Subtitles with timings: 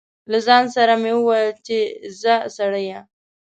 [0.31, 1.77] له ځان سره مې و ویل چې
[2.21, 2.99] ځه سړیه.